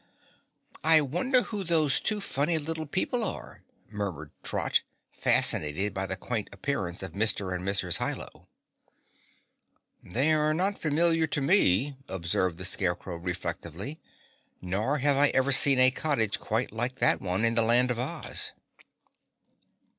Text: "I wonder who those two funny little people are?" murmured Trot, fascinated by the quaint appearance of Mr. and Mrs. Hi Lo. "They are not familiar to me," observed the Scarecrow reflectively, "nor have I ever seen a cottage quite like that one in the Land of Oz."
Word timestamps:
"I 0.83 1.01
wonder 1.01 1.43
who 1.43 1.63
those 1.63 1.99
two 1.99 2.21
funny 2.21 2.57
little 2.57 2.87
people 2.87 3.23
are?" 3.23 3.61
murmured 3.91 4.31
Trot, 4.41 4.81
fascinated 5.11 5.93
by 5.93 6.07
the 6.07 6.15
quaint 6.15 6.49
appearance 6.51 7.03
of 7.03 7.11
Mr. 7.11 7.53
and 7.53 7.63
Mrs. 7.63 7.99
Hi 7.99 8.13
Lo. 8.13 8.47
"They 10.01 10.31
are 10.33 10.55
not 10.55 10.79
familiar 10.79 11.27
to 11.27 11.41
me," 11.41 11.97
observed 12.07 12.57
the 12.57 12.65
Scarecrow 12.65 13.17
reflectively, 13.17 13.99
"nor 14.59 14.97
have 14.97 15.17
I 15.17 15.27
ever 15.35 15.51
seen 15.51 15.77
a 15.77 15.91
cottage 15.91 16.39
quite 16.39 16.71
like 16.71 16.95
that 16.97 17.21
one 17.21 17.45
in 17.45 17.53
the 17.53 17.61
Land 17.61 17.91
of 17.91 17.99
Oz." 17.99 18.53